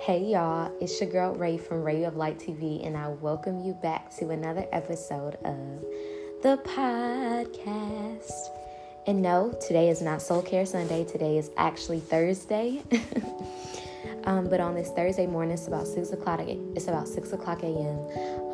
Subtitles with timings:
[0.00, 3.74] Hey y'all, it's your girl Ray from Ray of Light TV, and I welcome you
[3.74, 5.84] back to another episode of
[6.42, 8.30] the podcast.
[9.08, 12.80] And no, today is not Soul Care Sunday, today is actually Thursday.
[14.24, 16.40] um, but on this Thursday morning, it's about six o'clock.
[16.44, 17.98] It's about six o'clock a.m.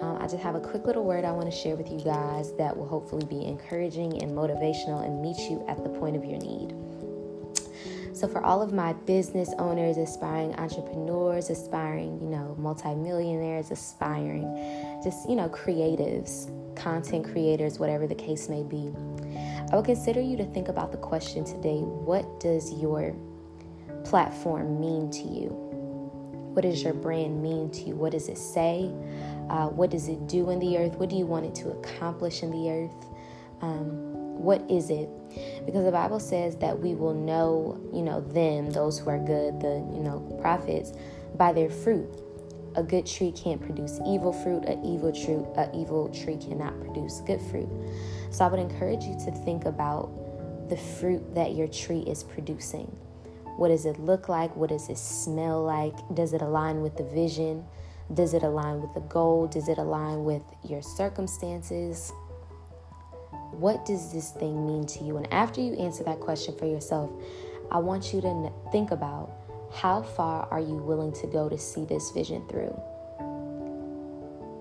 [0.02, 2.52] Um, I just have a quick little word I want to share with you guys
[2.56, 6.38] that will hopefully be encouraging and motivational and meet you at the point of your
[6.38, 6.74] need.
[8.24, 14.44] So, for all of my business owners, aspiring entrepreneurs, aspiring, you know, multimillionaires, aspiring,
[15.04, 18.90] just, you know, creatives, content creators, whatever the case may be,
[19.70, 23.14] I would consider you to think about the question today what does your
[24.04, 25.48] platform mean to you?
[26.54, 27.94] What does your brand mean to you?
[27.94, 28.90] What does it say?
[29.50, 30.94] Uh, what does it do in the earth?
[30.94, 33.06] What do you want it to accomplish in the earth?
[33.60, 35.10] Um, what is it?
[35.66, 39.60] Because the Bible says that we will know, you know, them, those who are good,
[39.60, 40.92] the, you know, prophets,
[41.36, 42.08] by their fruit.
[42.76, 44.64] A good tree can't produce evil fruit.
[44.64, 47.68] An evil tree, a evil tree cannot produce good fruit.
[48.30, 50.10] So I would encourage you to think about
[50.68, 52.86] the fruit that your tree is producing.
[53.56, 54.54] What does it look like?
[54.56, 55.94] What does it smell like?
[56.14, 57.64] Does it align with the vision?
[58.12, 59.46] Does it align with the goal?
[59.46, 62.12] Does it align with your circumstances?
[63.58, 65.16] What does this thing mean to you?
[65.16, 67.10] And after you answer that question for yourself,
[67.70, 69.30] I want you to think about
[69.72, 72.78] how far are you willing to go to see this vision through?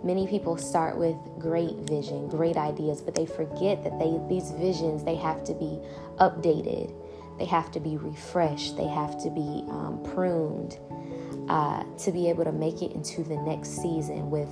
[0.04, 5.04] Many people start with great vision, great ideas, but they forget that they these visions
[5.04, 5.80] they have to be
[6.18, 6.94] updated,
[7.40, 10.78] they have to be refreshed, they have to be um, pruned
[11.48, 14.50] uh, to be able to make it into the next season with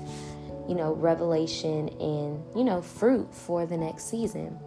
[0.72, 4.58] you know, revelation and, you know, fruit for the next season.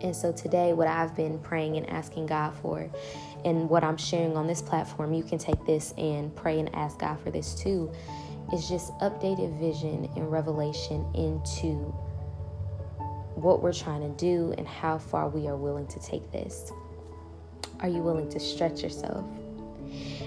[0.00, 2.90] And so today, what I've been praying and asking God for,
[3.44, 6.98] and what I'm sharing on this platform, you can take this and pray and ask
[6.98, 7.92] God for this too,
[8.52, 11.74] is just updated vision and revelation into
[13.36, 16.72] what we're trying to do and how far we are willing to take this.
[17.78, 19.24] Are you willing to stretch yourself?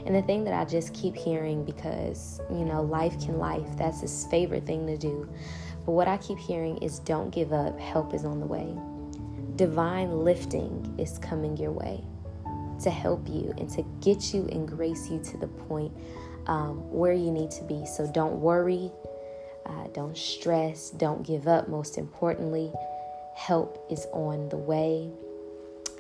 [0.05, 4.01] And the thing that I just keep hearing because, you know, life can life, that's
[4.01, 5.29] his favorite thing to do.
[5.85, 8.75] But what I keep hearing is don't give up, help is on the way.
[9.55, 12.03] Divine lifting is coming your way
[12.83, 15.91] to help you and to get you and grace you to the point
[16.47, 17.85] um, where you need to be.
[17.85, 18.91] So don't worry,
[19.66, 21.67] uh, don't stress, don't give up.
[21.67, 22.72] Most importantly,
[23.35, 25.11] help is on the way.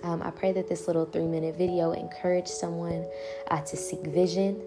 [0.03, 3.05] Um, I pray that this little three minute video encourage someone
[3.49, 4.61] uh, to seek vision,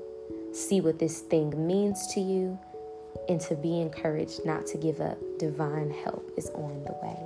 [0.52, 2.58] see what this thing means to you,
[3.28, 5.18] and to be encouraged not to give up.
[5.38, 7.16] Divine help is on the way.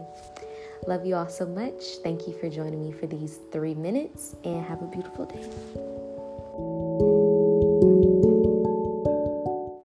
[0.86, 1.82] Love you all so much.
[2.02, 6.03] Thank you for joining me for these three minutes and have a beautiful day.